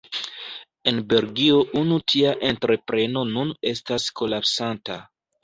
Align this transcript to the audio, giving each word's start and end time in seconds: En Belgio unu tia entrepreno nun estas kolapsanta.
En 0.91 1.01
Belgio 1.11 1.59
unu 1.81 1.99
tia 2.13 2.31
entrepreno 2.49 3.25
nun 3.35 3.53
estas 3.75 4.09
kolapsanta. 4.23 4.99